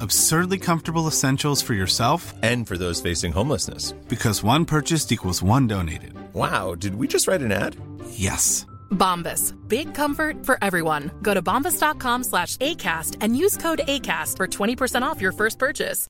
[0.00, 3.92] Absurdly comfortable essentials for yourself And for those facing homelessness.
[4.08, 6.12] because one purchased equals one donated.
[6.34, 7.76] Wow, did we just write an ad?
[8.12, 8.66] Yes.
[8.90, 9.52] Bombas.
[9.68, 11.10] Big comfort for everyone.
[11.22, 16.06] Go to bombas.com slash ACAST and use code ACAST for 20% off your first purchase.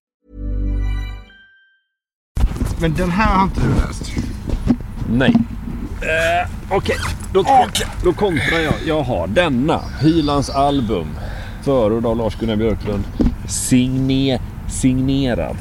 [2.81, 4.13] Men den här har inte du läst.
[5.09, 5.35] Nej.
[6.03, 6.97] Eh, Okej,
[7.33, 7.45] då,
[8.05, 8.75] då kontrar jag.
[8.87, 9.79] Jag har denna.
[10.01, 11.07] Hylands album.
[11.65, 13.05] Förord av Lars-Gunnar Björklund.
[13.51, 15.57] Signe, signerad.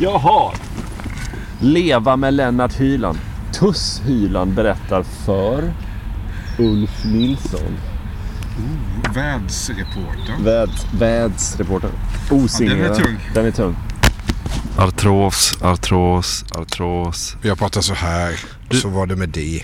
[0.00, 0.54] Jag har
[1.60, 3.18] Leva med Lennart Hyland.
[3.52, 5.72] Tuss Hyland berättar för
[6.58, 7.78] Ulf Nilsson.
[9.14, 10.44] Vädsreportern.
[10.44, 11.90] Väds, vädsreporter.
[12.30, 12.80] Osignerad.
[12.80, 13.18] Ja, den är tung.
[13.34, 13.76] Den är tung.
[14.78, 17.36] Artros, artros, artros.
[17.42, 18.40] Jag pratar så här.
[18.70, 19.62] Så var det med det.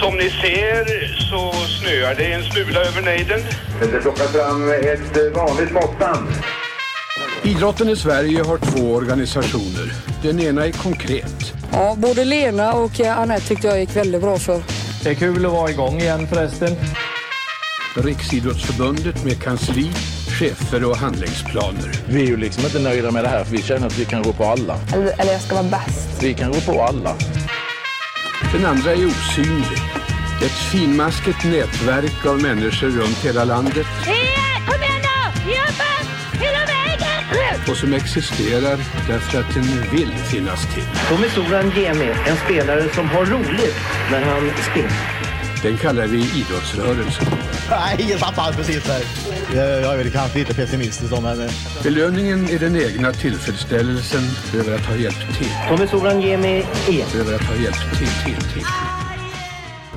[0.00, 0.84] Som ni ser
[1.30, 3.40] så snöar det en smula över nejden.
[3.80, 6.28] Det plockas fram ett vanligt måttband.
[7.42, 9.92] Idrotten i Sverige har två organisationer.
[10.22, 11.52] Den ena är konkret.
[11.72, 14.62] Ja, både Lena och eh, Anette tyckte jag gick väldigt bra för.
[15.02, 16.76] Det är kul att vara igång igen förresten.
[17.96, 19.90] Riksidrottsförbundet med kansli,
[20.40, 21.92] chefer och handlingsplaner.
[22.08, 24.24] Vi är ju liksom inte nöjda med det här för vi känner att vi kan
[24.24, 24.76] rå på alla.
[24.94, 26.22] Eller, eller jag ska vara bäst.
[26.22, 27.16] Vi kan rå på alla.
[28.52, 29.89] Den andra är osynlig.
[30.42, 33.86] Ett finmaskigt nätverk av människor runt hela landet
[34.66, 35.50] Kom igen då!
[35.50, 35.82] Ge upp!
[36.32, 37.60] Hela vägen!
[37.70, 40.84] och som existerar därför att den vill finnas till.
[41.08, 43.76] Tommy Soran Gemi, en spelare som har roligt
[44.10, 45.20] när han spelar.
[45.62, 47.26] Den kallar vi idrottsrörelsen.
[47.70, 49.02] Nej, ingen satt alls precis där.
[49.54, 51.48] Jag är väl kanske lite pessimistisk då, men...
[51.82, 54.22] Belöningen är den egna tillfredsställelsen
[54.54, 55.50] över att ha hjälpt till.
[55.68, 57.20] Tommy Soran Gemi är...
[57.20, 58.64] Över att ha hjälpt till, till, till.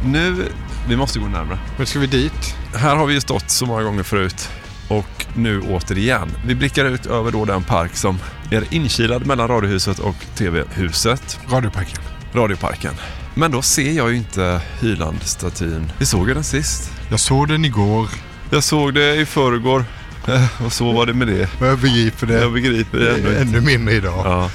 [0.06, 0.48] Nu,
[0.88, 1.60] vi måste gå närmare.
[1.78, 2.56] Men ska vi dit?
[2.76, 4.50] Här har vi ju stått så många gånger förut
[4.88, 6.30] och nu återigen.
[6.46, 8.20] Vi blickar ut över då den park som
[8.52, 11.40] är inkilad mellan Radiohuset och TV-huset.
[11.50, 12.00] Radioparken.
[12.34, 12.94] Radioparken.
[13.36, 15.92] Men då ser jag ju inte Hyland-statyn.
[15.98, 16.92] Vi såg ju den sist.
[17.10, 18.08] Jag såg den igår.
[18.50, 19.86] Jag såg det i förrgår.
[20.28, 21.50] Eh, Och så var det med det.
[21.60, 22.34] Men jag begriper det.
[22.42, 23.38] Jag begriper det inte.
[23.42, 24.22] Ännu mindre idag.
[24.26, 24.50] Ja.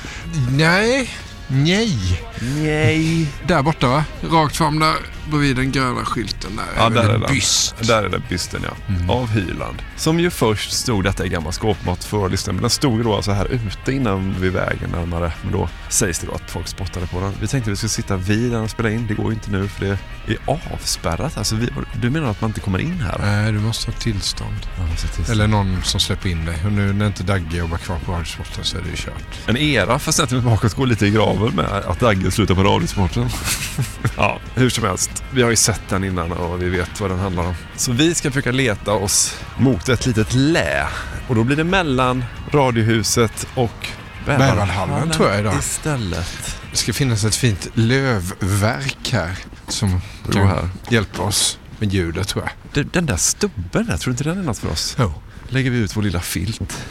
[0.50, 1.10] Nej.
[1.48, 2.22] Nej.
[2.56, 3.26] Nej.
[3.46, 4.04] Där borta va?
[4.30, 4.94] Rakt fram där
[5.28, 6.64] bredvid den gröna skylten där.
[6.76, 7.32] Ja, är där är, den.
[7.32, 7.74] byst.
[7.86, 8.94] där är den bysten ja.
[8.94, 9.10] Mm.
[9.10, 9.82] Av Hyland.
[9.96, 13.14] Som ju först stod, detta i gammal skåpmat för listan, men den stod ju då
[13.14, 15.32] alltså här ute innan vid vägen närmare.
[15.42, 17.32] Men då sägs det då att folk spottade på den.
[17.40, 19.06] Vi tänkte att vi skulle sitta vid den och spela in.
[19.06, 20.38] Det går ju inte nu för det är
[20.72, 21.38] avspärrat.
[21.38, 21.68] Alltså vi,
[22.00, 23.18] du menar att man inte kommer in här?
[23.18, 24.56] Nej, du måste ha tillstånd.
[24.76, 25.30] Ja, måste ha tillstånd.
[25.30, 26.56] Eller någon som släpper in dig.
[26.64, 29.38] Och nu när inte Dagge jobbar kvar på Radiosporten så är det ju kört.
[29.46, 33.28] En era för centrum bakåt går lite i graven med att Dagge slutar på Radiosporten.
[34.18, 35.24] ja, hur som helst.
[35.30, 37.54] Vi har ju sett den innan och vi vet vad den handlar om.
[37.76, 40.86] Så vi ska försöka leta oss mot ett litet lä.
[41.28, 43.88] Och då blir det mellan Radiohuset och
[44.26, 45.54] Bäverhallen tror jag idag.
[45.58, 46.56] Istället.
[46.70, 49.38] Det ska finnas ett fint lövverk här
[49.68, 50.00] som
[50.32, 50.68] kan här.
[50.88, 52.84] hjälpa oss med ljudet tror jag.
[52.92, 54.96] Den, där stubben där, tror du inte den är något för oss?
[54.98, 55.14] Jo.
[55.48, 56.86] Lägger vi ut vår lilla filt.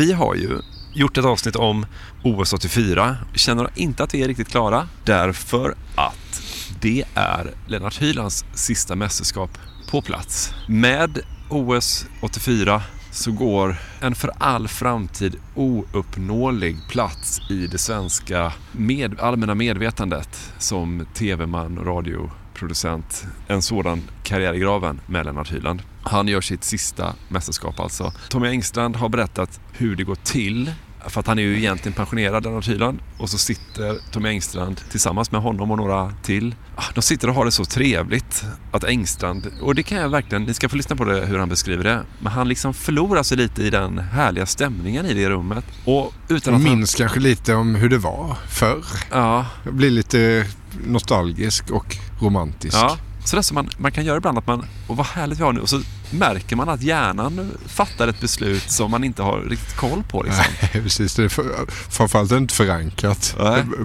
[0.00, 0.58] Vi har ju
[0.92, 1.86] gjort ett avsnitt om
[2.22, 3.16] OS 84.
[3.34, 6.42] Känner inte att vi är riktigt klara därför att
[6.80, 9.58] det är Lennart Hylands sista mästerskap
[9.90, 10.54] på plats.
[10.68, 19.20] Med OS 84 så går en för all framtid ouppnåelig plats i det svenska med,
[19.20, 22.30] allmänna medvetandet som tv-man och radio
[22.60, 23.26] radioproducent.
[23.48, 25.82] En sådan karriär i graven med Lennart Hyland.
[26.02, 28.12] Han gör sitt sista mästerskap alltså.
[28.28, 30.72] Tommy Engstrand har berättat hur det går till
[31.08, 32.98] för att han är ju egentligen pensionerad, Lennart Hyland.
[33.18, 36.54] Och så sitter Tommy Engstrand tillsammans med honom och några till.
[36.76, 40.42] Ah, De sitter och har det så trevligt att Engstrand, och det kan jag verkligen,
[40.44, 42.02] ni ska få lyssna på det hur han beskriver det.
[42.18, 45.64] Men han liksom förlorar sig lite i den härliga stämningen i det rummet.
[45.84, 48.84] Och utan att Minns kanske lite om hur det var förr.
[49.10, 49.46] Ja.
[49.64, 50.46] Jag blir lite
[50.86, 52.76] nostalgisk och romantisk.
[52.76, 55.52] Ja, sådär som man, man kan göra ibland att man, och vad härligt vi har
[55.52, 55.60] nu.
[55.60, 55.80] Och så
[56.10, 60.22] märker man att hjärnan fattar ett beslut som man inte har riktigt koll på.
[60.22, 60.44] Liksom.
[60.62, 61.14] Nej, precis.
[61.14, 61.44] Det är för,
[61.90, 63.36] framförallt inte förankrat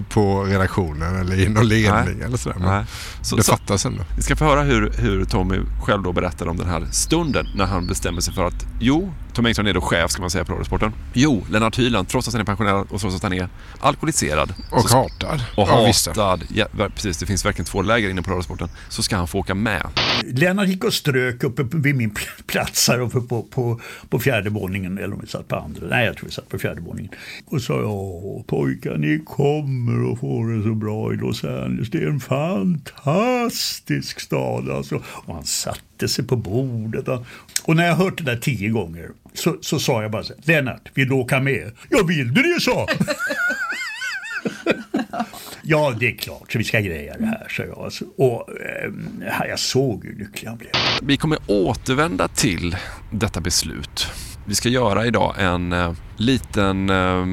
[0.08, 2.56] på redaktionen eller i någon ledning eller sådär.
[2.58, 2.84] Men Nej.
[3.22, 4.04] Så- det så- fattas ändå.
[4.16, 7.66] Vi ska få höra hur, hur Tommy själv då berättar om den här stunden när
[7.66, 10.52] han bestämmer sig för att jo, Tommy Engstrand är då chef ska man säga på
[10.52, 10.92] Radiosporten.
[11.12, 13.48] Jo, Lennart Hyland, trots att han är pensionerad och trots att han är
[13.80, 14.54] alkoholiserad.
[14.70, 15.40] Och så- hatad.
[15.56, 16.44] Och Ja, hatad.
[16.54, 18.68] Ja, precis, det finns verkligen två läger inne på Radiosporten.
[18.88, 19.86] Så ska han få åka med.
[20.24, 24.50] Lennart gick och strök uppe vid min pl- plats här uppe på, på, på fjärde
[24.50, 24.98] våningen.
[24.98, 25.86] Eller om vi satt på andra.
[25.90, 27.12] Nej, jag tror vi satt på fjärde våningen.
[27.46, 31.90] Och sa ja pojkar ni kommer att få det så bra i Los Angeles.
[31.90, 35.02] Det är en fantastisk stad alltså.
[35.06, 35.44] Och han
[35.96, 37.08] satte sig på bordet.
[37.08, 37.26] Och,
[37.64, 40.42] och när jag hört det där tio gånger så, så sa jag bara så här,
[40.44, 41.72] Lennart, vill du åka med?
[41.90, 42.88] Ja, vill du det så?
[45.68, 47.92] Ja, det är klart, så vi ska greja det här, sa jag.
[48.16, 50.70] Och eh, jag såg hur lycklig han blev.
[51.02, 52.76] Vi kommer återvända till
[53.10, 54.06] detta beslut.
[54.46, 56.90] Vi ska göra idag en eh, liten...
[56.90, 57.26] Eh,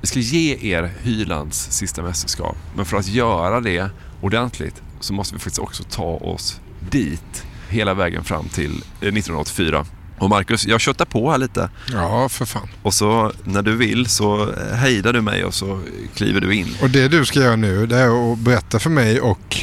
[0.00, 2.56] vi ska ge er Hylands sista mästerskap.
[2.76, 6.60] Men för att göra det ordentligt så måste vi faktiskt också ta oss
[6.90, 9.86] dit hela vägen fram till eh, 1984.
[10.18, 11.70] Och Marcus, jag köttar på här lite.
[11.92, 12.68] Ja, för fan.
[12.82, 15.80] Och så när du vill så eh, hejdar du mig och så
[16.14, 16.76] kliver du in.
[16.82, 19.56] Och det du ska göra nu det är att berätta för mig och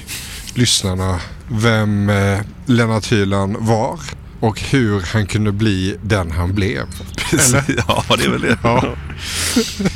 [0.53, 3.99] lyssnarna vem eh, Lennart Hyland var
[4.39, 6.85] och hur han kunde bli den han blev.
[7.33, 7.63] Eller?
[7.87, 8.57] ja, det är väl det.
[8.63, 8.95] Ja.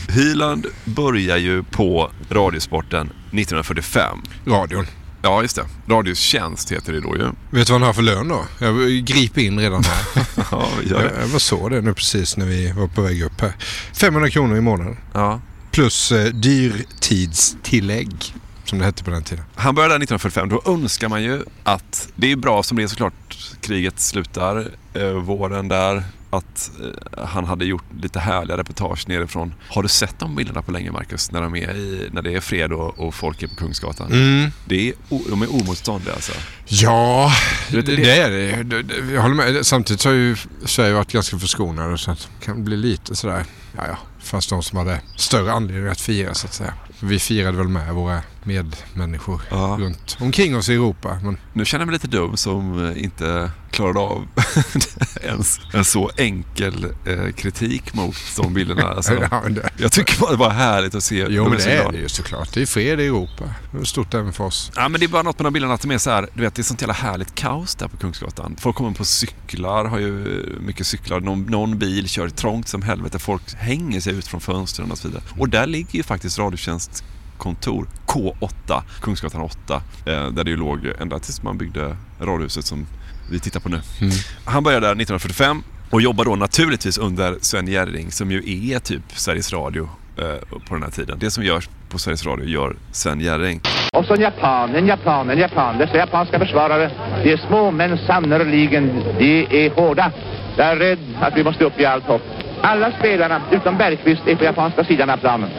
[0.07, 4.17] Hyland börjar ju på Radiosporten 1945.
[4.45, 4.85] Radion.
[5.25, 5.65] Ja, just det.
[5.87, 7.23] Radiotjänst heter det då ju.
[7.49, 8.45] Vet du vad han har för lön då?
[8.59, 8.75] Jag
[9.05, 10.25] griper in redan här.
[10.51, 11.11] ja, gör det.
[11.13, 13.53] jag, jag var så det nu precis när vi var på väg upp här.
[13.93, 14.97] 500 kronor i månaden.
[15.13, 15.41] Ja.
[15.71, 18.33] Plus eh, dyrtidstillägg
[18.65, 19.45] som det hette på den tiden.
[19.55, 20.49] Han började där 1945.
[20.49, 23.37] Då önskar man ju att det är bra som det är såklart.
[23.61, 26.03] Kriget slutar eh, våren där.
[26.33, 26.71] Att
[27.17, 29.53] eh, han hade gjort lite härliga reportage nerifrån.
[29.69, 31.31] Har du sett de bilderna på länge Marcus?
[31.31, 34.11] När, de är i, när det är fred och, och folk är på Kungsgatan.
[34.11, 34.51] Mm.
[34.65, 34.93] Det är,
[35.29, 36.31] de är omotståndliga alltså.
[36.65, 37.31] Ja,
[37.71, 39.13] det, det- det är det.
[39.13, 39.65] Jag håller med.
[39.65, 40.35] Samtidigt så har ju
[40.65, 43.45] Sverige varit ganska förskonade så att det kan bli lite sådär.
[43.77, 43.97] Ja, ja.
[44.23, 46.73] Fast de som hade större anledning att fira så att säga.
[46.99, 49.41] Vi firade väl med våra medmänniskor
[49.77, 51.19] runt omkring oss i Europa.
[51.23, 54.27] Men Nu känner jag mig lite dum som eh, inte klarade av
[55.21, 58.83] ens en så enkel eh, kritik mot de bilderna.
[58.93, 61.25] Alltså, Ja, det- jag tycker bara det var härligt att se.
[61.29, 62.53] Jo men det är det ju såklart.
[62.53, 63.43] Det är fred i Europa.
[63.71, 64.71] Det är stort även för oss.
[64.75, 66.41] Ja, men det är bara något med de bilderna att de är så här, du
[66.41, 68.55] vet, det är sånt jävla härligt kaos där på Kungsgatan.
[68.59, 71.19] Folk kommer på cyklar, har ju mycket cyklar.
[71.19, 73.19] Någon, någon bil kör trångt som helvete.
[73.19, 75.23] Folk hänger sig ut från fönstren och så vidare.
[75.39, 77.03] Och där ligger ju faktiskt Radiotjänst
[77.37, 82.87] kontor K8, Kungsgatan 8, eh, där det ju låg ända tills man byggde radiohuset som
[83.31, 83.81] vi tittar på nu.
[84.01, 84.13] Mm.
[84.45, 89.01] Han började där 1945 och jobbar då naturligtvis under Sven Jerring som ju är typ
[89.07, 91.17] Sveriges Radio eh, på den här tiden.
[91.19, 93.61] Det som görs på Sveriges Radio gör Sven Jerring.
[93.93, 95.77] Och så en japan, en japan, en japan.
[95.77, 96.91] Dessa japanska försvarare,
[97.23, 100.11] de är små men sannerligen, de är hårda.
[100.57, 102.21] Jag är rädd att vi måste upp i allt hopp.
[102.61, 105.49] Alla spelarna, utom Bergqvist, är på japanska sidan av planen.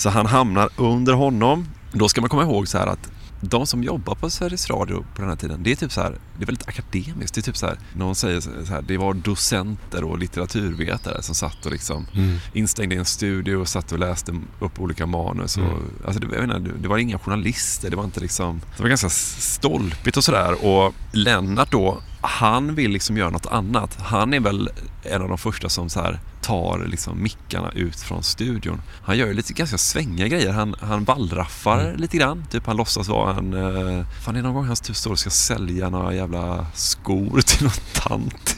[0.00, 1.66] Så han hamnar under honom.
[1.92, 5.20] Då ska man komma ihåg så här att de som jobbar på Sveriges Radio på
[5.22, 7.34] den här tiden, det är typ så här, det är väldigt akademiskt.
[7.34, 11.34] Det är typ så här, någon säger så här, det var docenter och litteraturvetare som
[11.34, 12.36] satt och liksom Mm.
[12.52, 15.56] instängda i en studio och satt och läste upp olika manus.
[15.56, 15.82] Och, Mm.
[16.06, 19.08] alltså det, jag menar, det var inga journalister, det var inte liksom, det var ganska
[19.10, 20.64] stolpigt och sådär.
[20.66, 23.98] Och Lennart då, han vill liksom göra något annat.
[24.00, 24.70] Han är väl
[25.02, 28.82] en av de första som så här tar liksom mickarna ut från studion.
[29.02, 30.52] Han gör ju lite ganska svängiga grejer.
[30.52, 31.96] Han, han wallraffar Mm.
[31.96, 32.44] lite grann.
[32.50, 33.54] Typ han låtsas vara en...
[33.54, 37.40] Uh, fan, det är någon gång han typ står och ska sälja några jävla skor
[37.46, 38.56] till någon tant.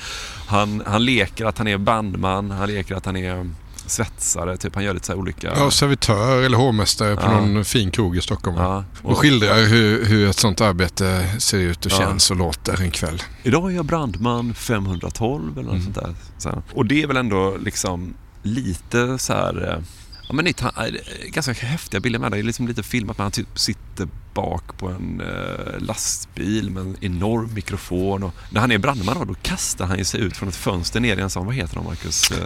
[0.47, 2.51] Han, han leker att han är bandman.
[2.51, 3.51] Han leker att han är
[3.89, 4.57] svetsare.
[4.57, 5.53] Typ han gör lite så olika...
[5.57, 7.41] Ja, servitör eller hovmästare på Ja.
[7.47, 8.57] någon fin krog i Stockholm.
[8.57, 8.85] Ja.
[9.03, 11.97] Och skildrar hur, hur ett sånt arbete ser ut och Ja.
[11.99, 13.23] känns och låter en kväll.
[13.43, 15.83] Idag är jag brandman 512 eller något Mm.
[15.85, 16.15] sånt där.
[16.39, 16.63] Så.
[16.75, 19.69] Och det är väl ändå liksom lite så här...
[19.79, 19.85] eh,
[20.29, 20.93] Ja men nytt, han, eh,
[21.33, 22.37] ganska häftiga bilder med det.
[22.37, 26.83] Det är liksom lite filmat när han typ sitter bak på en eh, lastbil med
[26.83, 28.23] en enorm mikrofon.
[28.23, 31.01] Och när han är brandman då, då kastar han ju sig ut från ett fönster
[31.01, 32.31] ner i en sån, vad heter de Marcus?
[32.31, 32.37] Eh,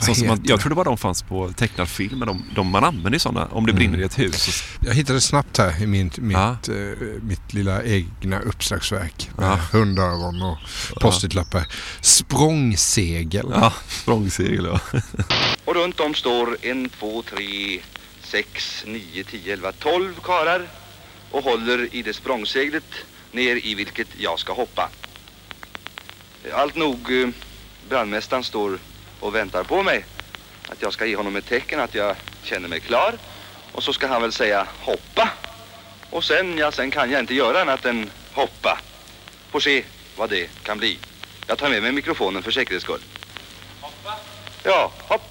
[0.00, 0.62] sån som man, heter jag det?
[0.62, 3.66] trodde bara de fanns på tecknad film, men de, de, man använder ju sådana om
[3.66, 4.42] det brinner i ett hus.
[4.44, 6.50] Så, Jag hittade snabbt här i min, mitt, Ja.
[6.68, 9.58] eh, mitt lilla egna uppslagsverk med Ja.
[9.72, 10.58] hundöron och
[11.00, 11.66] post-it-lappar.
[12.00, 13.46] Språngsegel.
[13.54, 14.80] ja, språngsegel ja.
[15.64, 17.80] Och runt om står en, två, tre,
[18.22, 20.62] sex, nio, tio, elva, tolv karar
[21.30, 22.94] och håller i det språngseglet
[23.32, 24.88] ner i vilket jag ska hoppa.
[26.52, 27.28] Allt nog, eh,
[27.88, 28.78] brandmästaren står
[29.20, 30.04] och väntar på mig.
[30.68, 33.14] Att jag ska ge honom ett tecken att jag känner mig klar.
[33.72, 35.30] Och så ska han väl säga hoppa.
[36.10, 38.78] Och sen, ja, sen kan jag inte göra annat än hoppa.
[39.50, 39.84] Får se
[40.16, 40.98] vad det kan bli.
[41.46, 43.00] Jag tar med mig mikrofonen för säkerhets skull.
[43.80, 44.16] Hoppa?
[44.62, 45.22] Ja, hopp.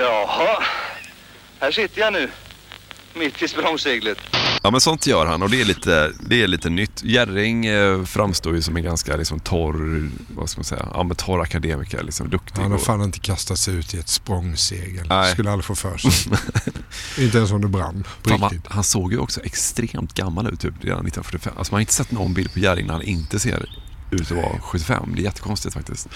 [0.00, 0.64] Jaha,
[1.60, 2.30] här sitter jag nu.
[3.14, 4.18] Mitt i språngseglet.
[4.62, 7.02] Ja men sånt gör han och det är lite, det är lite nytt.
[7.04, 11.16] Jerring eh, framstår ju som en ganska liksom, torr, vad ska man säga, ja, men
[11.16, 12.02] torr akademiker.
[12.02, 12.62] Liksom, duktig.
[12.62, 15.06] Han har och- fan inte kastat sig ut i ett språngsegel.
[15.08, 15.32] Nej.
[15.32, 16.32] Skulle aldrig få för sig.
[17.24, 18.04] inte ens om det brann.
[18.22, 18.72] På Fan, man, riktigt.
[18.72, 21.52] han såg ju också extremt gammal ut typ redan 1945.
[21.58, 23.66] Alltså man har inte sett någon bild på Jerring när han inte ser
[24.10, 25.12] ut att vara 75.
[25.16, 26.08] Det är jättekonstigt faktiskt.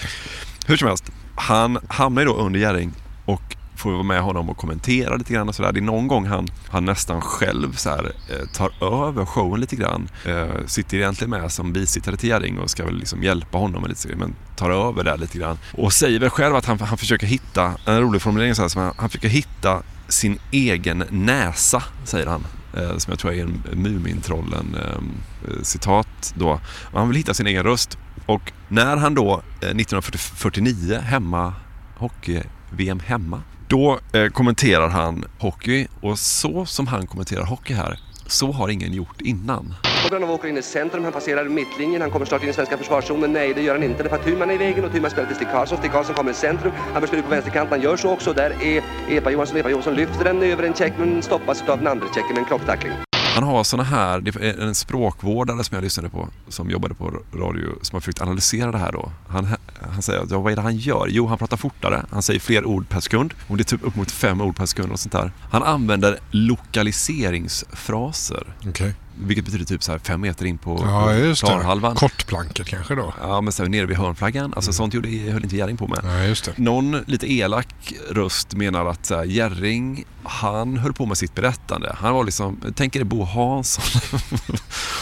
[0.67, 1.03] Hur som helst,
[1.35, 2.91] han hamnar ju då under Jerring
[3.25, 5.71] och får vi vara med honom och kommentera lite grann och sådär.
[5.71, 9.75] Det är någon gång han, han nästan själv så här, eh, tar över showen lite
[9.75, 10.09] grann.
[10.25, 13.89] Eh, sitter egentligen med som bisittare till Jerring och ska väl liksom hjälpa honom med
[13.89, 15.57] lite, men tar över där lite grann.
[15.73, 18.81] Och säger väl själv att han, han försöker hitta, en rolig formulering så här, som
[18.81, 22.43] han, han försöker hitta sin egen näsa, säger han.
[22.73, 26.59] Eh, som jag tror är en Mumintrollen eh, citat då.
[26.91, 27.97] Och han vill hitta sin egen röst.
[28.25, 29.31] Och när han då
[29.61, 31.53] eh, 1949 hemma,
[31.97, 38.51] hockey-VM hemma, då eh, kommenterar han hockey och så som han kommenterar hockey här, så
[38.51, 39.73] har ingen gjort innan.
[40.03, 43.33] Bobranov åker in i centrum, han passerar mittlinjen, han kommer snart in i svenska försvarszonen.
[43.33, 44.03] Nej, det gör han inte.
[44.03, 45.77] Det är Tuman i vägen och Thuman spelar till Stig Karlsson.
[45.77, 48.33] Stig Karlsson kommer i centrum, han börjar spela på vänsterkanten, han gör så också.
[48.33, 51.87] Där är Epa Johansson, Epa Johansson lyfter den över en check men stoppas av den
[51.87, 53.06] andra checken med en klocktackling.
[53.37, 57.21] Han har såna här, det är en språkvårdare som jag lyssnade på som jobbade på
[57.33, 59.11] radio som har försökt analysera det här då.
[59.27, 59.47] Han,
[59.91, 61.07] han säger att ja, vad är det han gör?
[61.09, 62.05] Jo, han pratar fortare.
[62.11, 63.33] Han säger fler ord per sekund.
[63.47, 65.31] Och det är typ upp mot fem ord per sekund och sånt där.
[65.51, 68.55] Han använder lokaliseringsfraser.
[68.67, 68.93] Okej.
[69.19, 71.47] Vilket betyder typ så här fem meter in på Ja, just det.
[71.95, 73.13] Kortplanket kanske då.
[73.21, 74.53] Ja, men så här, nere vid hörnflaggan.
[74.55, 75.99] Alltså sånt gjorde, höll inte Jerring på med.
[76.03, 76.53] Nej, just det.
[76.57, 81.95] Någon lite elak röst menar att här, Jerring, han höll på med sitt berättande.
[81.99, 84.01] Han var liksom, tänk er Bo Hansson.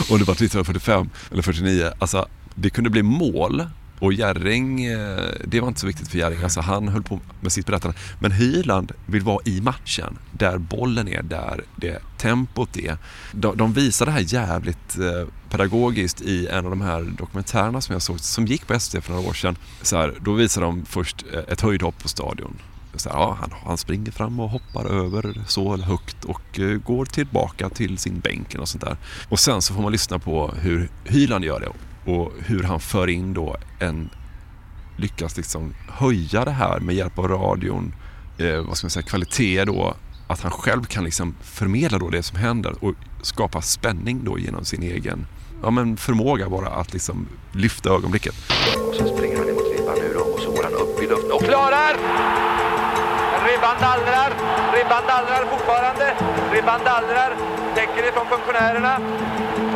[0.10, 1.91] och det var 1945 eller 49.
[2.00, 3.63] Alltså, det kunde bli mål.
[3.99, 6.43] Och Jerring, eh, det var inte så viktigt för Jerring.
[6.43, 7.97] Alltså, han höll på med sitt berättande.
[8.19, 10.17] Men Hyland vill vara i matchen.
[10.31, 12.97] Där bollen är, där det tempot är.
[13.31, 17.93] De, de visar det här jävligt eh, pedagogiskt i en av de här dokumentärerna som
[17.93, 19.55] jag såg, som gick på SVT för några år sedan.
[19.81, 22.57] Så här, då visar de först eh, ett höjdhopp på stadion.
[22.95, 27.69] Så här, ja, han, han springer fram och hoppar över så högt och går tillbaka
[27.69, 28.97] till sin bänk och sånt där.
[29.29, 31.69] Och sen så får man lyssna på hur Hyland gör det
[32.05, 34.09] och hur han för in då en
[34.97, 37.93] lyckas liksom höja det här med hjälp av radion,
[38.38, 39.95] eh, vad ska man säga, kvalitet då,
[40.27, 44.65] att han själv kan liksom förmedla då det som händer och skapa spänning då genom
[44.65, 45.25] sin egen
[45.63, 48.35] ja, men förmåga bara att liksom lyfta ögonblicket.
[48.89, 51.31] Och så springer han emot ribban nu då och så går han upp i luften
[51.31, 51.95] och klarar!
[53.47, 54.33] Ribban dallrar,
[54.74, 56.15] ribban dallrar fortfarande.
[56.53, 57.35] Ribban dallrar,
[57.75, 59.00] täcker ifrån funktionärerna.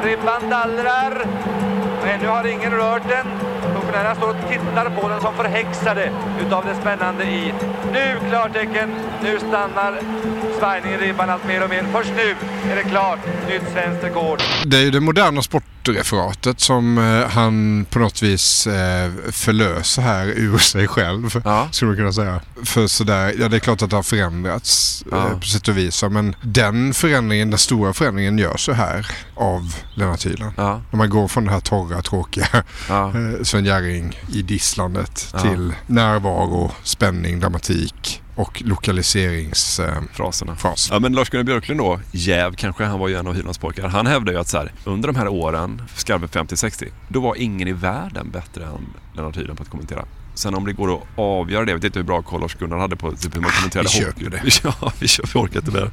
[0.03, 1.25] Ribban dallrar.
[2.09, 3.58] Men ännu har ingen rört den.
[3.73, 6.11] Pensionärerna står och tittar på den som förhäxade
[6.47, 7.53] utav det spännande i.
[7.93, 8.89] Nu klartecken,
[9.23, 9.99] nu stannar
[10.59, 11.85] svajningen i ribban allt mer och mer.
[11.93, 12.35] Först nu
[12.71, 14.41] är det klart, nytt svenskt rekord.
[14.65, 20.25] Det är ju det moderna sportreferatet som eh, han på något vis eh, förlöser här
[20.27, 21.41] ur sig själv.
[21.45, 21.67] Ja.
[21.71, 22.39] Skulle man kunna säga.
[22.63, 25.17] För sådär, ja det är klart att det har förändrats Ja.
[25.27, 26.03] eh, på sätt och vis.
[26.11, 30.53] Men den förändringen, den stora förändringen görs så här av Lennart Hyland.
[30.57, 32.47] När man går från det här torra, tråkiga
[32.89, 35.39] eh, Sven Jerring i disslandet Ja.
[35.39, 39.79] till närvaro, spänning, dramatik och lokaliserings...
[39.79, 40.01] Eh.
[40.91, 43.87] Ja men Lars-Gunnar Björklund då, jäv kanske, han var ju en av Hylands pojkar.
[43.87, 47.67] Han hävdar ju att så här, under de här åren, skarven 50-60, då var ingen
[47.67, 50.05] i världen bättre än Lennart Hyland på att kommentera.
[50.33, 52.95] Sen om det går att avgöra det, jag vet inte hur bra koll Lars-Gunnar hade
[52.95, 54.23] på typ hur man kommenterade vi hockey.
[54.23, 54.59] köper det.
[54.81, 55.91] Ja, vi köper, vi orkar inte mer.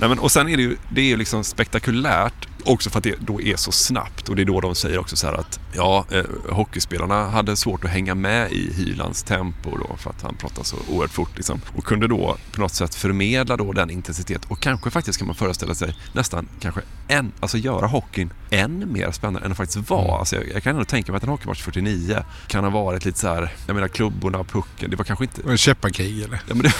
[0.00, 3.04] Nej, men, och sen är det ju, det är ju liksom spektakulärt också för att
[3.04, 5.60] det då är så snabbt och det är då de säger också så här att
[5.72, 10.34] ja, eh, hockeyspelarna hade svårt att hänga med i Hylands tempo då för att han
[10.34, 11.60] pratar så oerhört fort liksom.
[11.76, 15.36] Och kunde då på något sätt förmedla då den intensitet och kanske faktiskt kan man
[15.36, 20.04] föreställa sig nästan kanske än, alltså göra hockeyn än mer spännande än det faktiskt var.
[20.04, 20.14] Mm.
[20.14, 23.18] Alltså jag, jag kan ändå tänka mig att en hockeymatch 49 kan ha varit lite
[23.18, 25.50] så här, jag menar klubborna, pucken, det var kanske inte...
[25.50, 26.40] En käpparkrig eller?
[26.48, 26.72] Ja, men det,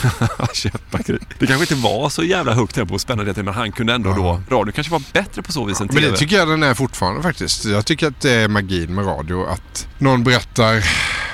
[0.54, 1.20] käpparkrig.
[1.38, 4.56] det kanske inte var så jävla högt tempo och spännande men han kunde ändå då,
[4.56, 6.10] radio kanske var bättre på så vis än Men TV.
[6.10, 7.64] det tycker jag den är fortfarande faktiskt.
[7.64, 9.46] Jag tycker att det är magin med radio.
[9.46, 10.84] Att någon berättar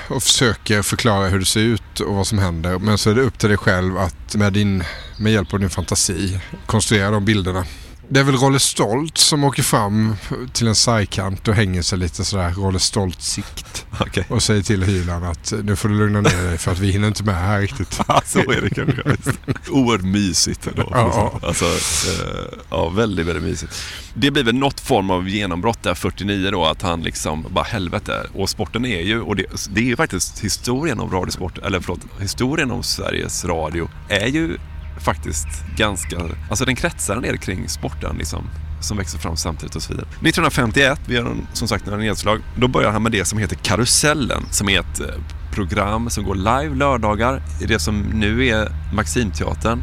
[0.09, 2.79] och försöker förklara hur det ser ut och vad som händer.
[2.79, 4.85] Men så är det upp till dig själv att med, din,
[5.17, 7.65] med hjälp av din fantasi konstruera de bilderna.
[8.13, 10.15] Det är väl Rolle Stolt som åker fram
[10.53, 13.87] till en sargkant och hänger sig lite sådär Rolle Stolt-sikt.
[14.29, 17.09] Och säger till Hyland att nu får du lugna ner dig för att vi hinner
[17.09, 17.93] inte med här riktigt.
[18.25, 19.03] Så är det kanske.
[19.71, 20.89] Oerhört mysigt ändå.
[20.91, 21.49] Ja, ja.
[21.49, 23.73] Alltså, eh, ja, väldigt, väldigt mysigt.
[24.15, 28.27] Det blir väl något form av genombrott där 49 då, att han liksom, bara helvete.
[28.35, 32.01] Och sporten är ju, och det, det är ju faktiskt historien om radiosport, eller förlåt,
[32.21, 34.59] historien om Sveriges Radio är ju
[35.01, 36.19] faktiskt ganska,
[36.51, 38.45] alltså den kretsar del kring sporten liksom
[38.81, 40.07] som växer fram samtidigt och så vidare.
[40.09, 43.57] 1951, vi har en- som sagt några nedslag, då börjar han med det som heter
[43.57, 45.07] Karusellen som är ett eh,
[45.53, 49.83] program som går live lördagar i det som nu är Maximteatern.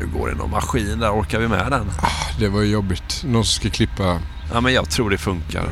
[0.00, 1.86] Nu går det någon maskin där, orkar vi med den?
[2.40, 3.22] Det var jobbigt.
[3.26, 4.20] Någon som ska klippa.
[4.52, 5.68] Ja, men jag tror det funkar.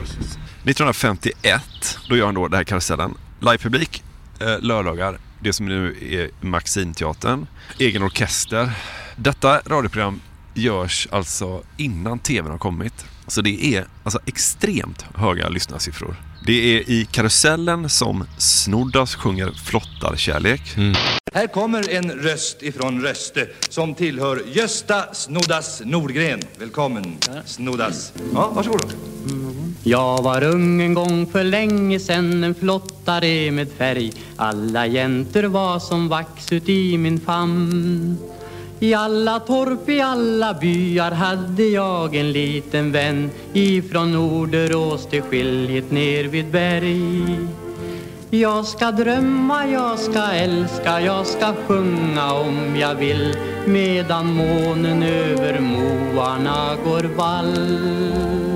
[0.65, 3.15] 1951, då gör han då det här Karusellen.
[3.41, 4.03] Livepublik,
[4.41, 7.47] eh, lördagar, det som nu är Maximteatern.
[7.78, 8.71] Egen orkester.
[9.17, 10.21] Detta radioprogram
[10.54, 13.04] görs alltså innan tvn har kommit.
[13.26, 16.17] Så det är alltså extremt höga lyssnarsiffror.
[16.47, 20.76] Det är i Karusellen som Snoddas sjunger Flottarkärlek.
[21.34, 26.41] Här kommer en röst ifrån Röste som tillhör Gösta Snoddas Nordgren.
[26.58, 28.13] Välkommen Snoddas.
[28.34, 29.46] Ja, varsågod då.
[29.88, 34.12] Jag var ung en gång för länge sen en flottare med färg.
[34.36, 38.18] Alla jäntor var som vax ut i min famn.
[38.80, 43.30] I alla torp, i alla byar hade jag en liten vän.
[43.52, 47.38] Ifrån Norderås till skiljet ner vid berg.
[48.30, 53.36] Jag ska drömma, jag ska älska, jag ska sjunga om jag vill.
[53.66, 58.55] Medan månen över moarna går vall.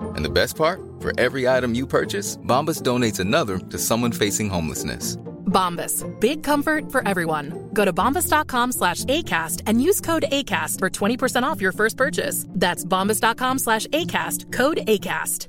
[0.00, 0.80] And the best part?
[1.00, 5.16] For every item you purchase, Bombas donates another to someone facing homelessness.
[5.46, 6.04] Bombas.
[6.20, 7.70] Big comfort for everyone.
[7.72, 12.44] Go to bombas.com slash ACAST and use code ACAST for 20% off your first purchase.
[12.48, 14.52] That's bombas.com slash ACAST.
[14.52, 15.48] Code ACAST.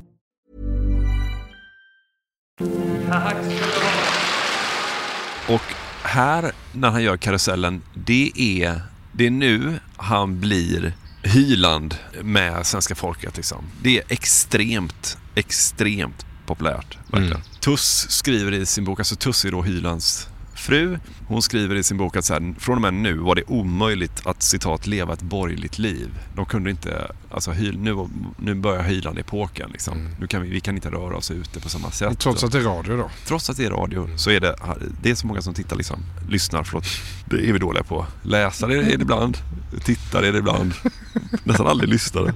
[5.50, 5.62] Och
[6.04, 8.82] här när han gör karusellen, det är,
[9.12, 13.38] det är nu han blir Hyland med svenska folket.
[13.38, 13.66] Liksom.
[13.82, 16.98] Det är extremt, extremt populärt.
[17.08, 17.32] Verkligen.
[17.32, 17.42] Mm.
[17.60, 20.28] Tuss skriver i sin bok, alltså Tuss är då Hylands
[20.60, 21.00] fru.
[21.28, 24.28] Hon skriver i sin bok att så här, från och med nu var det omöjligt
[24.28, 26.10] att citat leva ett borgerligt liv.
[26.36, 29.70] De kunde inte, alltså nu, nu börjar Hyland-epoken.
[29.72, 30.10] Liksom.
[30.20, 32.20] Nu kan vi, vi kan inte röra oss ute på samma sätt.
[32.20, 33.10] Trots att det är radio då?
[33.26, 34.56] Trots att det är radio så är det,
[35.02, 36.86] det är så många som tittar liksom, lyssnar, förlåt.
[37.26, 38.06] Det är vi dåliga på.
[38.22, 39.38] Läsare är det ibland,
[39.84, 40.74] tittar är det ibland,
[41.44, 42.34] nästan aldrig lyssnare.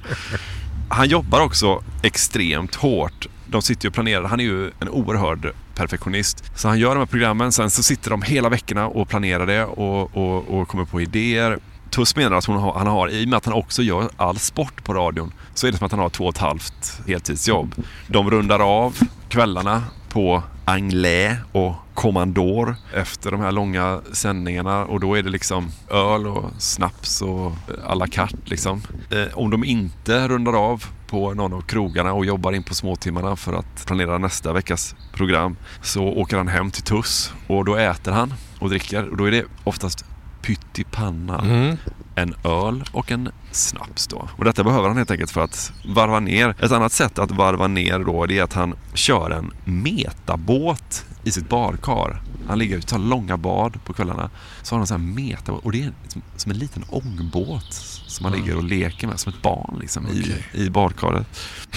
[0.89, 3.27] Han jobbar också extremt hårt.
[3.47, 4.23] De sitter ju och planerar.
[4.23, 6.51] Han är ju en oerhörd perfektionist.
[6.55, 7.51] Så han gör de här programmen.
[7.51, 11.59] Sen så sitter de hela veckorna och planerar det och, och, och kommer på idéer.
[11.89, 14.39] Tuss menar att hon har, han har, i och med att han också gör all
[14.39, 17.75] sport på radion, så är det som att han har två och ett halvt heltidsjobb.
[18.07, 18.97] De rundar av
[19.29, 25.71] kvällarna på Anglais och kommandor efter de här långa sändningarna och då är det liksom
[25.89, 27.51] öl och snaps och
[27.87, 28.81] à la carte liksom.
[29.11, 33.35] Eh, om de inte rundar av på någon av krogarna och jobbar in på småtimmarna
[33.35, 38.11] för att planera nästa veckas program så åker han hem till Tuss och då äter
[38.11, 40.05] han och dricker och då är det oftast
[40.43, 41.39] pyttipanna.
[41.39, 41.77] Mm.
[42.15, 44.27] En öl och en snaps då.
[44.37, 46.55] Och detta behöver han helt enkelt för att varva ner.
[46.59, 51.31] Ett annat sätt att varva ner då det är att han kör en metabåt i
[51.31, 52.21] sitt badkar.
[52.47, 54.29] Han ligger och tar långa bad på kvällarna.
[54.61, 57.73] Så har han en sån här metabåt och det är som, som en liten ångbåt
[58.07, 61.27] som han ligger och leker med som ett barn liksom, i, i badkaret.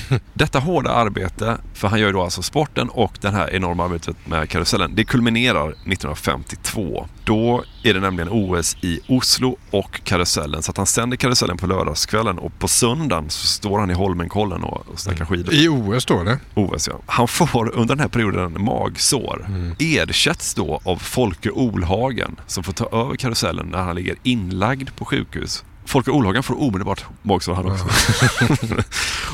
[0.35, 4.17] Detta hårda arbete, för han gör ju då alltså sporten och det här enorma arbetet
[4.27, 7.09] med karusellen, det kulminerar 1952.
[7.25, 10.63] Då är det nämligen OS i Oslo och karusellen.
[10.63, 14.65] Så att han sänder karusellen på lördagskvällen och på söndagen så står han i Holmenkollen
[14.65, 15.55] och, och snackar skidor.
[15.55, 16.39] I OS då eller?
[16.55, 17.01] OS ja.
[17.07, 19.47] Han får under den här perioden magsår.
[19.79, 25.05] Ersätts då av Folke Olhagen som får ta över karusellen när han ligger inlagd på
[25.05, 25.65] sjukhus.
[25.85, 27.87] Folke Olhagen får omedelbart magsår han också.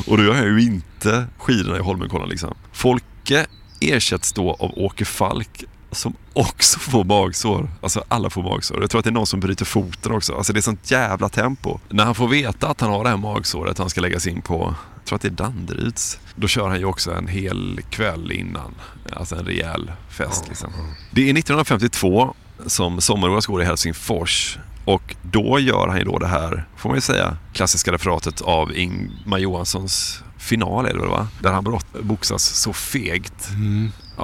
[0.11, 2.55] och då gör han ju inte skidorna i Holmenkollen liksom.
[2.73, 3.47] Folke
[3.81, 7.71] ersätts då av Åke Falk som också får magsår.
[7.81, 8.81] Alltså alla får magsår.
[8.81, 10.35] Jag tror att det är någon som bryter foten också.
[10.35, 11.79] Alltså det är sånt jävla tempo.
[11.89, 14.75] När han får veta att han har det här magsåret han ska läggas in på,
[14.95, 16.19] jag tror att det är Danderyds.
[16.35, 18.75] Då kör han ju också en hel kväll innan.
[19.13, 20.71] Alltså en rejäl fest liksom.
[21.11, 22.35] Det är 1952
[22.67, 24.59] som sommar-OS går i Helsingfors.
[24.85, 28.77] Och då gör han ju då det här, får man ju säga, klassiska referatet av
[28.77, 31.29] Ingmar Johanssons final är det väl va?
[31.41, 33.51] Där han brott, boxas så fegt.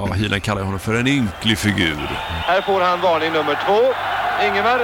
[0.07, 2.07] Ja, Hyland kallar honom för en ynklig figur.
[2.45, 3.79] Här får han varning nummer två,
[4.47, 4.79] Ingemar.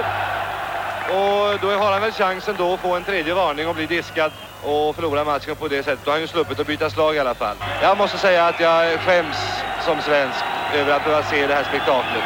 [1.08, 4.32] Och då har han väl chansen då att få en tredje varning och bli diskad
[4.62, 6.04] och förlora matchen på det sättet.
[6.04, 7.56] Då har han ju sluppit att byta slag i alla fall.
[7.82, 9.36] Jag måste säga att jag skäms
[9.84, 12.24] som svensk över att behöva se det här spektaklet.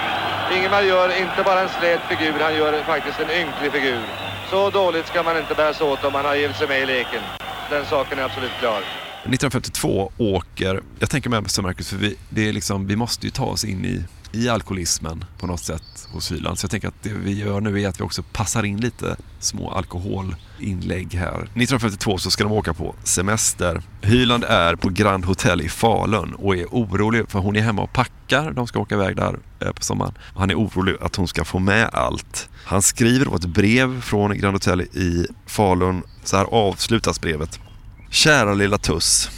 [0.56, 4.02] Ingemar gör inte bara en slät figur, han gör faktiskt en ynklig figur.
[4.50, 6.86] Så dåligt ska man inte bära sig åt om man har givit sig med i
[6.86, 7.22] leken.
[7.70, 8.80] Den saken är absolut klar.
[9.24, 13.30] 1952 åker, jag tänker med så Marcus, för vi, det är liksom, vi måste ju
[13.30, 16.58] ta oss in i, i alkoholismen på något sätt hos Hyland.
[16.58, 19.16] Så jag tänker att det vi gör nu är att vi också passar in lite
[19.38, 21.34] små alkoholinlägg här.
[21.34, 23.82] 1952 så ska de åka på semester.
[24.00, 27.92] Hyland är på Grand Hotel i Falun och är orolig för hon är hemma och
[27.92, 28.52] packar.
[28.52, 30.14] De ska åka iväg där eh, på sommaren.
[30.36, 32.48] Han är orolig att hon ska få med allt.
[32.64, 36.02] Han skriver då ett brev från Grand Hotel i Falun.
[36.24, 37.60] Så här avslutas brevet.
[38.12, 39.30] Kära lilla Tuss.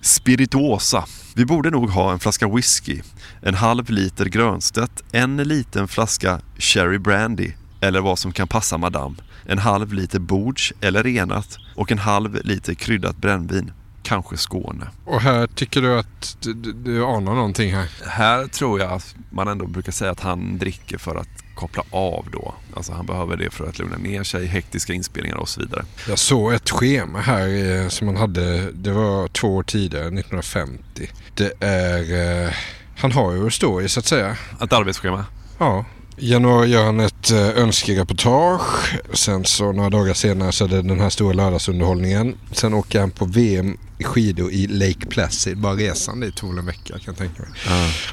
[0.00, 1.04] Spirituosa.
[1.34, 3.00] Vi borde nog ha en flaska whisky,
[3.42, 9.16] en halv liter Grönstedt, en liten flaska Cherry Brandy eller vad som kan passa madame,
[9.46, 13.72] en halv liter Bords eller renat och en halv liter kryddat brännvin.
[14.10, 14.86] Kanske Skåne.
[15.04, 17.88] Och här tycker du att du, du, du anar någonting här?
[18.06, 22.26] Här tror jag att man ändå brukar säga att han dricker för att koppla av
[22.32, 22.54] då.
[22.74, 25.84] Alltså han behöver det för att lugna ner sig, hektiska inspelningar och så vidare.
[26.08, 31.10] Jag såg ett schema här eh, som han hade, det var två år tidigare, 1950.
[31.34, 32.52] Det är, eh,
[32.96, 34.36] han har ju story så att säga.
[34.62, 35.24] Ett arbetsschema?
[35.58, 35.84] Ja.
[36.22, 38.98] I januari gör han ett eh, önskereportage.
[39.12, 42.38] Sen så några dagar senare så är det den här stora lördagsunderhållningen.
[42.52, 45.58] Sen åker han på VM i skidor i Lake Placid.
[45.58, 47.50] Bara resan dit tog en vecka kan jag tänka mig.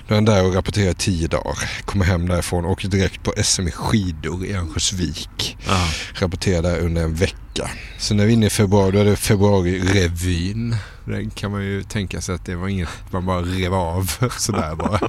[0.07, 1.81] Då är han där och rapporterar i tio dagar.
[1.85, 5.57] Kommer hem därifrån och åker direkt på SM i skidor i Örnsköldsvik.
[6.13, 7.37] Rapporterar där under en vecka.
[7.57, 7.69] Lycka.
[7.97, 10.75] Sen är vi inne i februari, då är det februari-revyn.
[11.05, 14.75] Den kan man ju tänka sig att det var inget man bara rev av sådär
[14.75, 14.99] bara.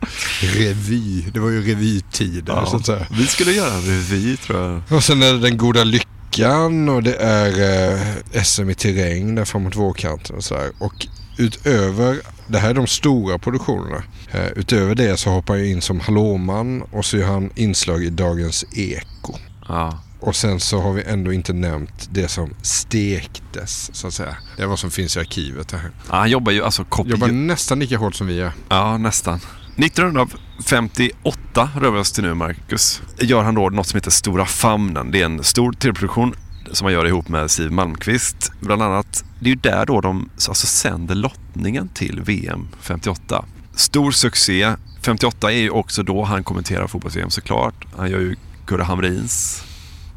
[0.40, 3.06] Revy, det var ju revytider Ja, så att säga.
[3.10, 4.82] vi skulle göra en revy tror jag.
[4.96, 7.92] Och sen är det den goda lyckan och det är
[8.34, 10.70] eh, SM i terräng där framåt vårkanten och sådär.
[10.78, 11.06] Och
[11.38, 14.02] utöver, det här är de stora produktionerna.
[14.32, 18.10] Eh, utöver det så hoppar jag in som hallåman och så gör han inslag i
[18.10, 19.34] Dagens Eko.
[19.68, 19.98] Ja.
[20.20, 24.36] Och sen så har vi ändå inte nämnt det som stektes så att säga.
[24.56, 25.90] Det är vad som finns i arkivet här.
[26.10, 28.52] Ja, han jobbar ju alltså kopi- Jobbar nästan lika hårt som vi gör.
[28.68, 29.40] Ja, nästan.
[29.76, 33.02] 1958 rör vi oss till nu, Marcus.
[33.20, 35.10] Gör han då något som heter Stora Famnen.
[35.10, 36.34] Det är en stor tv-produktion
[36.72, 38.52] som han gör ihop med Siw Malmkvist.
[38.60, 43.44] Bland annat, det är ju där då de alltså sänder lottningen till VM 58.
[43.74, 44.74] Stor succé.
[45.02, 47.86] 58 är ju också då han kommenterar fotbolls-VM såklart.
[47.96, 49.64] Han gör ju Kurre Hamrins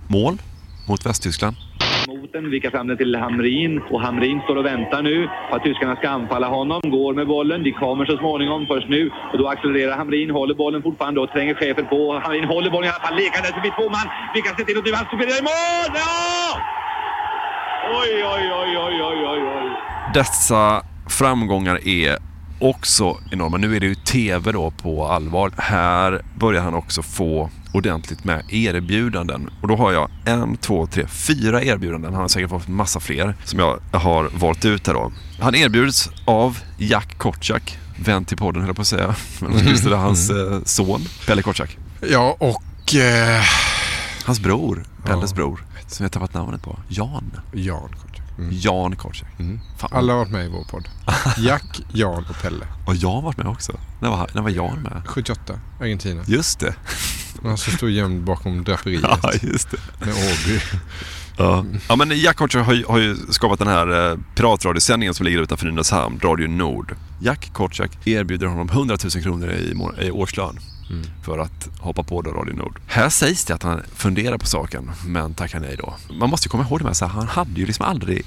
[0.07, 0.37] mål
[0.87, 1.55] mot Västtyskland.
[2.07, 5.63] Mot den, vickar fram den till Hamrin och Hamrin står och väntar nu på att
[5.63, 6.81] tyskarna ska anfalla honom.
[6.83, 10.81] Går med bollen, de kommer så småningom först nu och då accelererar Hamrin, håller bollen
[10.81, 12.19] fortfarande och tränger chefen på.
[12.23, 14.07] Hamrin håller bollen i alla fall, lekande förbi två man.
[14.35, 15.91] Vickar sig till och nu han stuperar i mål!
[16.03, 16.59] Ja!
[18.01, 19.69] Oj, oj, oj, oj, oj, oj, oj.
[20.13, 22.17] Dessa framgångar är
[22.59, 23.57] också enorma.
[23.57, 25.51] Nu är det ju TV då på allvar.
[25.57, 29.49] Här börjar han också få ordentligt med erbjudanden.
[29.61, 32.13] Och då har jag en, två, tre, fyra erbjudanden.
[32.13, 35.11] Han har säkert fått massa fler som jag har valt ut här då.
[35.39, 39.15] Han erbjuds av Jack Kortchak, vän till podden höll jag på att säga.
[39.39, 41.77] Men just det, hans eh, son, Pelle Kortchak.
[42.09, 42.95] Ja, och...
[42.95, 43.43] Eh...
[44.25, 46.79] Hans bror, Pelles bror, som jag tappat namnet på.
[46.87, 47.31] Jan.
[47.53, 48.20] Jan Kortchak.
[48.51, 49.29] Jan Kortchak.
[49.77, 49.89] Fan.
[49.93, 50.87] Alla har varit med i vår podd.
[51.37, 52.65] Jack, Jan och Pelle.
[52.87, 53.79] Och Jan har varit med också.
[53.99, 55.01] När var, när var Jan med?
[55.05, 56.21] 78, Argentina.
[56.27, 56.75] Just det.
[57.43, 59.01] Han som stod gömd bakom draperiet.
[59.23, 59.77] Ja, just det.
[59.99, 60.59] Med Åby.
[61.37, 61.65] Ja.
[61.89, 65.65] ja, men Jack Kortchak har, har ju skapat den här eh, piratradiosändningen som ligger utanför
[65.65, 66.95] Nynäshamn, Radio Nord.
[67.21, 69.73] Jack Kortchak erbjuder honom 100 000 kronor i,
[70.05, 70.59] i årslön
[71.23, 72.79] för att hoppa på då Radio Nord.
[72.87, 75.93] Här sägs det att han funderar på saken, men tackar nej då.
[76.13, 78.25] Man måste komma ihåg det med så här, han hade ju liksom aldrig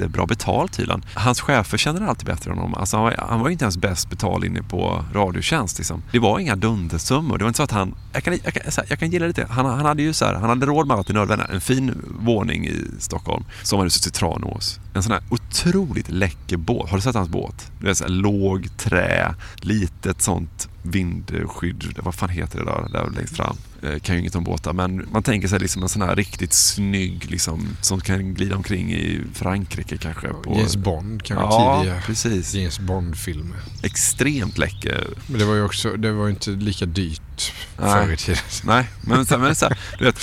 [0.00, 1.02] jättebra betalt tydligen.
[1.14, 2.74] Hans chefer känner alltid bättre än honom.
[2.74, 5.78] Alltså, han, var, han var inte ens bäst betald inne på Radiotjänst.
[5.78, 6.02] Liksom.
[6.12, 7.38] Det var inga dundersummor.
[7.38, 7.94] Det var inte så att han...
[8.12, 9.46] Jag kan, jag kan, här, jag kan gilla lite.
[9.50, 11.48] Han, han hade ju så här, han hade råd med allt det nödvändiga.
[11.48, 13.44] En fin våning i Stockholm.
[13.62, 14.80] Sommarhuset i Tranås.
[14.94, 16.90] En sån här otroligt läcker båt.
[16.90, 17.70] Har du sett hans båt?
[17.80, 21.84] Det är så här låg trä, litet sånt vindskydd.
[21.96, 23.56] Vad fan heter det där, där längst fram?
[23.82, 26.52] Eh, kan ju inget om båtar, men man tänker sig liksom en sån här riktigt
[26.52, 30.28] snygg liksom, som kan glida omkring i Frankrike kanske.
[30.28, 30.54] På...
[30.56, 32.54] James Bond kanske ja, tidiga precis.
[32.54, 33.58] James Bond-filmer.
[33.82, 35.06] Extremt läcker.
[35.26, 38.42] Men det var ju också, det var inte lika dyrt förr i tiden.
[38.64, 40.20] Nej, men, men så här, du vet,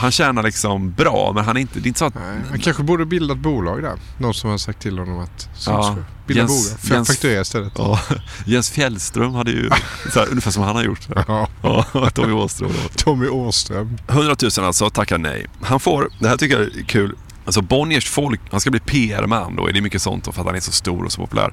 [0.00, 2.14] han tjänar liksom bra, men han är inte, det är inte så att...
[2.50, 3.92] Han kanske borde bilda ett bolag där.
[4.18, 6.80] Någon som har sagt till honom att Ja, bilda Jens- bolag.
[6.80, 7.72] För Jens- fakturera istället.
[7.76, 8.00] Ja,
[8.46, 9.70] Jens Fjällström hade ju
[10.12, 11.08] så här, ungefär som han har gjort.
[11.28, 11.48] Ja.
[11.62, 12.68] Ja, Tommy Åström.
[12.82, 12.88] då.
[12.96, 13.98] Tommy Åström.
[14.08, 15.46] 100 000 alltså, tackar nej.
[15.62, 19.56] Han får, det här tycker jag är kul, alltså Bonniers folk, han ska bli PR-man
[19.56, 21.52] då, det är mycket sånt då, för att han är så stor och så populär.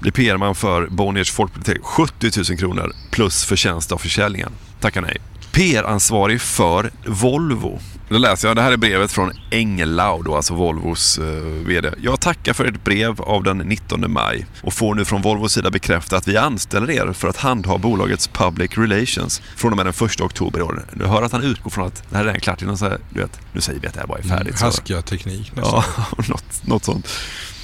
[0.00, 4.50] Blir PR-man för Bonniers folkbibliotek, 70 000 kronor plus förtjänst av försäljningen.
[4.80, 5.16] Tackar nej.
[5.52, 7.78] PR-ansvarig för Volvo.
[8.08, 11.24] Då läser jag, det här är brevet från Engelau då, alltså Volvos eh,
[11.66, 11.90] VD.
[12.02, 15.70] Jag tackar för ett brev av den 19 maj och får nu från Volvos sida
[15.70, 19.94] bekräfta att vi anställer er för att handha bolagets public relations från och med den
[20.06, 20.82] 1 oktober i år.
[20.92, 22.98] Du hör att han utgår från att det här är redan klart innan så här,
[23.10, 24.58] du vet, nu säger vi att det här bara är färdigt.
[24.58, 25.82] så- Haskiga teknik nästan.
[25.96, 27.08] Ja, något, något sånt.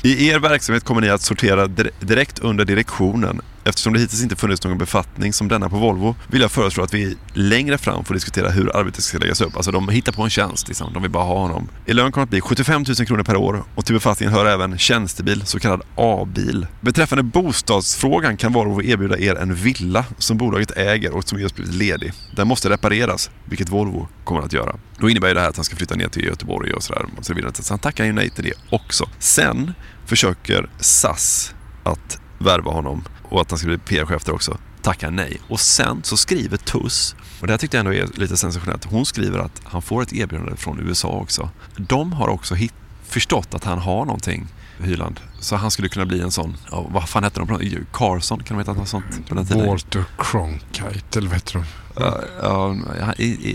[0.02, 3.40] I er verksamhet kommer ni att sortera dir- direkt under direktionen.
[3.64, 6.94] Eftersom det hittills inte funnits någon befattning som denna på Volvo vill jag föreslå att
[6.94, 9.56] vi längre fram får diskutera hur arbetet ska läggas upp.
[9.56, 10.92] Alltså de hittar på en tjänst, liksom.
[10.92, 11.68] de vill bara ha honom.
[11.86, 14.78] Er lön kommer att bli 75 000 kronor per år och till befattningen hör även
[14.78, 16.66] tjänstebil, så kallad A-bil.
[16.80, 21.74] Beträffande bostadsfrågan kan Volvo erbjuda er en villa som bolaget äger och som just blivit
[21.74, 22.12] ledig.
[22.36, 24.76] Den måste repareras, vilket Volvo kommer att göra.
[24.98, 27.06] Då innebär det här att han ska flytta ner till Göteborg och sådär.
[27.18, 27.52] och Så vidare.
[27.54, 29.08] Så han tackar ju nej till det också.
[29.18, 29.74] Sen
[30.06, 34.58] försöker SAS att värva honom och att han ska bli PR-chef där också.
[34.82, 35.40] Tackar nej.
[35.48, 38.84] Och sen så skriver Tuss, och det här tyckte jag ändå är lite sensationellt.
[38.84, 41.50] Hon skriver att han får ett erbjudande från USA också.
[41.76, 44.46] De har också hit, förstått att han har någonting,
[44.78, 45.20] Hyland.
[45.40, 47.86] Så han skulle kunna bli en sån, ja, vad fan hette de?
[47.92, 49.66] Carson, kan de heta något sånt på den tiden?
[49.66, 51.64] Walter Cronkite eller vad heter de?
[51.96, 52.74] Ja,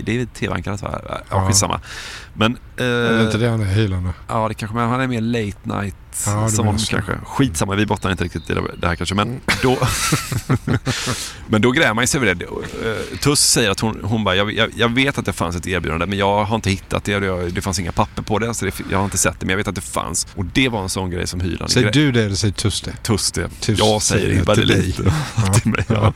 [0.04, 1.00] det är tv-ankaret va?
[1.08, 1.46] Ja, Ja.
[1.46, 1.80] skitsamma.
[2.34, 2.58] Men...
[2.76, 4.10] Eh, Är det inte det han är hyllande?
[4.28, 6.90] Ja, det kanske, men han är mer late night Ja, sån så.
[6.90, 7.12] kanske.
[7.26, 9.14] Skitsamma, vi bottnar inte riktigt i det det här kanske.
[9.14, 9.78] Men då,
[11.46, 12.44] men då grämer man sig över det.
[12.44, 16.06] Eh, Tuss säger att hon, hon bara, jag, jag, vet att det fanns ett erbjudande
[16.06, 17.18] men jag har inte hittat det.
[17.18, 19.46] Det, det fanns inga papper på det, så det, jag har inte sett det.
[19.46, 20.26] Men jag vet att det fanns.
[20.34, 22.92] Och det var en sån grej som hyran Säger du det eller säger Tuss det?
[23.02, 23.48] Tuss det.
[23.60, 24.66] Tuss jag säger det bara dig.
[24.82, 25.12] lite.
[25.88, 26.12] Ja.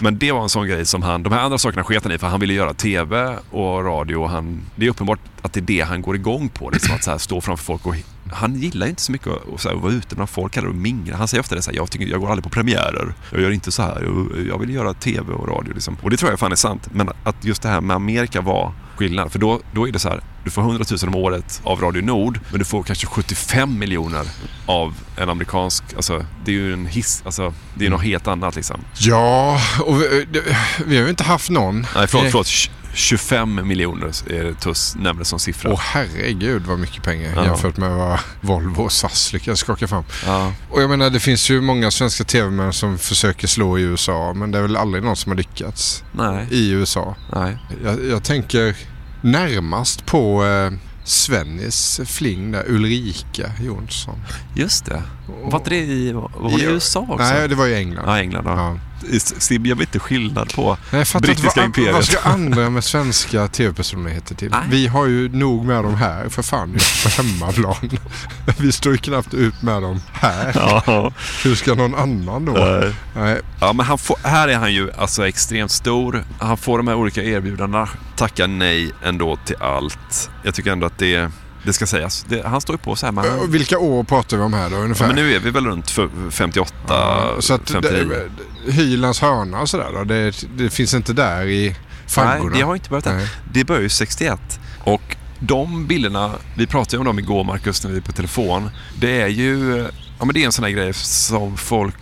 [0.00, 2.18] Men det var en sån grej som han, de här andra sakerna sket han i
[2.18, 5.62] för han ville göra TV och radio och han, det är uppenbart att det är
[5.62, 6.70] det han går igång på.
[6.70, 7.94] Liksom, att så här, stå framför folk och
[8.32, 10.68] han gillar inte så mycket att, att, så här, att vara ute bland folk eller
[10.68, 11.16] att mingla.
[11.16, 13.14] Han säger ofta det så här, jag, tycker, jag går aldrig på premiärer.
[13.32, 14.02] Jag gör inte så här.
[14.02, 15.74] Jag, jag vill göra TV och radio.
[15.74, 15.96] Liksom.
[16.02, 16.88] Och det tror jag fan är sant.
[16.92, 19.32] Men att just det här med Amerika var skillnad.
[19.32, 22.02] För då, då är det så här, du får 100 000 om året av Radio
[22.02, 24.24] Nord, men du får kanske 75 miljoner
[24.66, 27.96] av en amerikansk, alltså det är ju en hiss, alltså det är Mm.
[27.98, 28.80] något helt annat liksom.
[28.98, 31.86] Ja, och vi, det- vi har ju inte haft någon.
[31.94, 32.70] Nej, förlåt, Eh, förlåt.
[32.94, 35.72] Tj- 25 miljoner Tuss nämner som siffra.
[35.72, 37.44] Åh herregud vad mycket pengar Ja.
[37.44, 40.04] jämfört med vad Volvo och SAS lyckas skaka fram.
[40.26, 40.52] Ja.
[40.70, 44.50] Och jag menar det finns ju många svenska tv-män som försöker slå i USA men
[44.50, 46.46] det är väl aldrig någon som har lyckats Nej.
[46.50, 47.16] i USA.
[47.34, 47.58] Nej.
[47.84, 48.76] Jag, jag tänker
[49.22, 50.70] närmast på eh,
[51.04, 54.18] Svennis fling där, Ulrika Jonsson.
[54.54, 55.02] Just det.
[55.44, 56.70] Var inte det i, var det i Ja.
[56.70, 57.16] USA också?
[57.16, 58.04] Nej, det var i England.
[58.06, 58.44] Ja, England.
[58.46, 58.76] Ja.
[59.18, 61.92] Sim, jag vet inte skillnad på Nej, jag brittiska vad, imperiet.
[61.94, 64.54] vad ska andra med svenska tv-personligheter till?
[64.70, 67.90] Vi har ju nog med dem här för fan på hemmaplan.
[68.58, 70.52] Vi står ju knappt ut med dem här.
[70.54, 71.12] Ja.
[71.44, 72.52] Hur ska någon annan då?
[72.52, 72.94] Nej.
[73.16, 73.40] Nej.
[73.60, 76.24] Ja, men han får, här är han ju alltså extremt stor.
[76.38, 77.88] Han får de här olika erbjudandena.
[78.16, 80.30] Tackar nej ändå till allt.
[80.42, 81.30] Jag tycker ändå att det,
[81.64, 82.26] det ska sägas.
[82.28, 83.12] Det, han står ju på så här.
[83.12, 85.04] Han, Och Vilka år pratar vi om här då ungefär?
[85.04, 88.08] ja, men nu är vi väl runt f- 58, Ja, så att 59.
[88.66, 90.04] det, Hylands hörna och sådär då?
[90.04, 92.56] Det, det finns inte där i Nej, faggorna?
[92.56, 93.16] det har inte börjat än.
[93.16, 93.28] Nej.
[93.52, 94.60] Det börjar ju 61.
[94.84, 98.70] Och de bilderna, vi pratade ju om dem igår Marcus när vi var på telefon.
[98.98, 99.78] Det är ju,
[100.18, 101.94] ja men det är en sån här grej som folk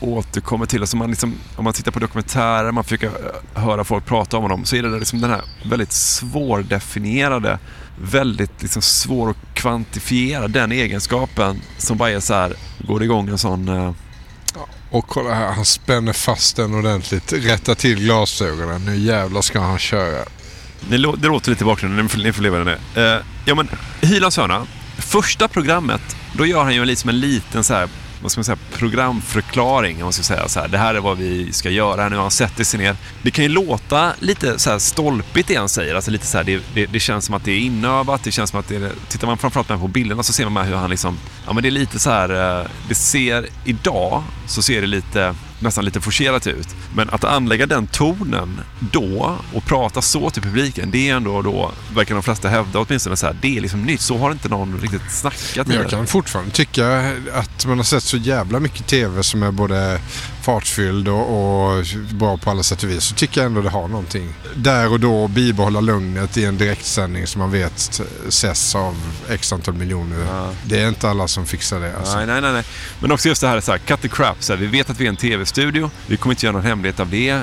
[0.00, 0.80] återkommer till.
[0.80, 4.48] Alltså man liksom, om man tittar på dokumentärer, man försöker eh, höra folk prata om
[4.48, 7.58] dem, så är det liksom den här väldigt svårdefinierade,
[8.00, 13.38] väldigt liksom svår att kvantifiera den egenskapen som bara är så här, går igång en
[13.38, 13.92] sån eh,
[14.90, 17.32] Och kolla här, han spänner fast den ordentligt.
[17.32, 18.84] Rättar till glasögonen.
[18.84, 20.24] Nu jävlar ska han köra.
[20.88, 22.78] Det, lå- det låter lite i bakgrunden, ni får, ni får leva det.
[22.96, 23.68] Eh, ja men,
[24.00, 24.66] Hylands hörna.
[24.98, 27.88] Första programmet, då gör han ju liksom en liten så här,
[28.22, 29.96] vad ska man säga, programförklaring.
[29.96, 32.08] Om man ska säga så här, det här är vad vi ska göra.
[32.08, 32.96] Nu har han sätter sig ner.
[33.22, 35.94] Det kan ju låta lite så här stolpigt det han säger.
[35.94, 38.24] Alltså lite så här, det, det, det känns som att det är inövat.
[38.24, 40.76] Det känns som att det är, tittar man framförallt på bilderna så ser man hur
[40.76, 44.80] han liksom, ja men det är lite så här, eh, det ser idag så ser
[44.80, 46.68] det lite nästan lite forcerat ut.
[46.94, 51.72] Men att anlägga den tonen då och prata så till publiken, det är ändå då,
[51.94, 54.00] verkar de flesta hävda åtminstone så här, det är liksom nytt.
[54.00, 56.98] Så har inte någon riktigt snackat Men jag kan fortfarande tycka
[57.32, 60.00] att man har sett så jävla mycket tv som är både
[60.42, 63.04] fartfylld och, och bra på alla sätt och vis.
[63.04, 64.34] Så tycker jag ändå det har någonting.
[64.54, 68.96] Där och då bibehålla lugnet i en direktsändning som man vet ses av
[69.28, 70.48] x antal miljoner.
[70.64, 71.96] Det är inte alla som fixar det.
[71.96, 72.16] Alltså.
[72.16, 72.64] Nej, nej, nej, nej.
[73.00, 74.36] Men också just det här, så här cut the crap.
[74.42, 75.90] Så här, vi vet att vi är en tv-studio.
[76.06, 77.28] Vi kommer inte göra någon hemlighet av det.
[77.30, 77.42] Eh,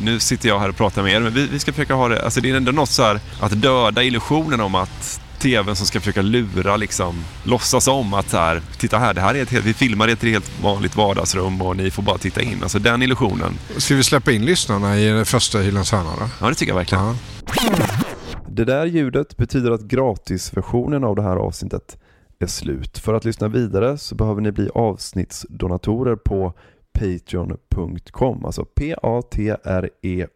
[0.00, 2.24] Nu sitter jag här och pratar med er, men vi, vi ska försöka ha det...
[2.24, 6.00] Alltså det är ändå något så här att döda illusionen om att tvn som ska
[6.00, 9.64] försöka lura liksom, låtsas om att så här, titta här, det här är ett helt,
[9.66, 12.62] vi filmar i ett helt vanligt vardagsrum och ni får bara titta in.
[12.62, 13.52] Alltså den illusionen.
[13.76, 16.28] Ska vi släppa in lyssnarna i den första Hylands hörna då?
[16.40, 17.14] Ja, det tycker jag verkligen.
[18.48, 21.98] Det där ljudet betyder att gratisversionen av det här avsnittet
[22.38, 22.98] är slut.
[22.98, 26.54] För att lyssna vidare så behöver ni bli avsnittsdonatorer på
[26.98, 28.66] patreon.com, alltså
[30.02, 30.26] E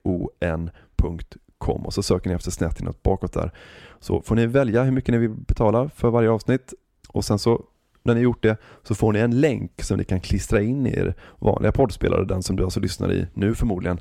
[1.68, 3.53] och så söker ni efter snett inåt bakåt där.
[4.01, 6.75] Så får ni välja hur mycket ni vill betala för varje avsnitt
[7.09, 7.62] och sen så
[8.03, 10.90] när ni gjort det så får ni en länk som ni kan klistra in i
[10.90, 14.01] er vanliga poddspelare, den som du alltså lyssnar i nu förmodligen.